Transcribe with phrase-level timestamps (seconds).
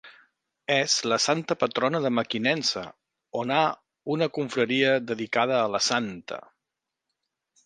[0.75, 2.83] És la santa patrona de Mequinensa,
[3.43, 3.61] on ha
[4.15, 6.43] una confraria dedicada a la santa.